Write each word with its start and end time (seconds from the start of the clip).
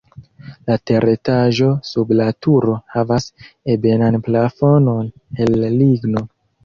La 0.69 0.75
teretaĝo 0.91 1.67
sub 1.89 2.13
la 2.21 2.25
turo 2.45 2.77
havas 2.95 3.29
ebenan 3.75 4.19
plafonon 4.29 5.13
el 5.47 5.55
ligno. 5.83 6.25